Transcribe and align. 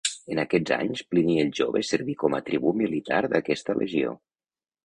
En 0.35 0.39
aquests 0.43 0.71
anys 0.77 1.03
Plini 1.11 1.35
el 1.43 1.51
Jove 1.59 1.83
serví 1.91 2.17
com 2.23 2.39
a 2.39 2.41
tribú 2.49 2.75
militar 2.81 3.21
d'aquesta 3.35 3.81
legió. 3.83 4.19